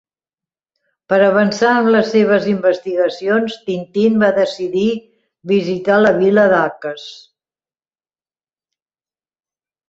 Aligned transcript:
Per 1.11 1.17
avançar 1.25 1.73
en 1.81 1.89
les 1.95 2.07
seves 2.13 2.47
investigacions, 2.53 3.57
Tintín 3.67 4.17
va 4.23 4.31
decidir 4.39 4.87
visitar 5.53 5.99
la 6.05 6.15
vila 6.23 6.47
d'Akass. 6.55 7.05